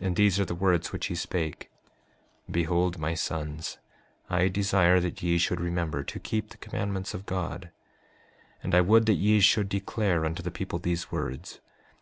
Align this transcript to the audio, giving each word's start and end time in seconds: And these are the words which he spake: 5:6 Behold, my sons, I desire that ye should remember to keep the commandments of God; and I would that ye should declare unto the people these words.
And 0.00 0.16
these 0.16 0.40
are 0.40 0.46
the 0.46 0.54
words 0.54 0.90
which 0.90 1.08
he 1.08 1.14
spake: 1.14 1.70
5:6 2.48 2.52
Behold, 2.54 2.98
my 2.98 3.12
sons, 3.12 3.76
I 4.30 4.48
desire 4.48 5.00
that 5.00 5.22
ye 5.22 5.36
should 5.36 5.60
remember 5.60 6.02
to 6.02 6.18
keep 6.18 6.48
the 6.48 6.56
commandments 6.56 7.12
of 7.12 7.26
God; 7.26 7.70
and 8.62 8.74
I 8.74 8.80
would 8.80 9.04
that 9.04 9.16
ye 9.20 9.38
should 9.40 9.68
declare 9.68 10.24
unto 10.24 10.42
the 10.42 10.50
people 10.50 10.78
these 10.78 11.12
words. 11.12 11.60